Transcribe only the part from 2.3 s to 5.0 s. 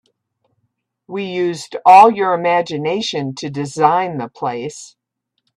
imgination to design the place.